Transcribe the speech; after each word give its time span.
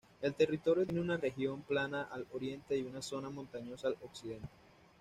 El 0.23 0.33
territorio 0.33 0.83
tiene 0.87 0.99
una 1.01 1.17
región 1.17 1.61
Plana 1.61 2.01
al 2.01 2.25
Oriente 2.33 2.75
y 2.75 2.81
una 2.81 3.03
zona 3.03 3.29
Montañosa 3.29 3.87
al 3.87 3.97
Occidente. 4.01 4.49